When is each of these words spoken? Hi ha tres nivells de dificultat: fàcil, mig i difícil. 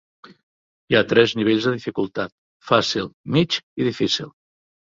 Hi 0.93 0.97
ha 0.99 1.03
tres 1.11 1.33
nivells 1.41 1.67
de 1.69 1.73
dificultat: 1.75 2.35
fàcil, 2.71 3.13
mig 3.37 3.59
i 3.83 3.89
difícil. 3.93 4.35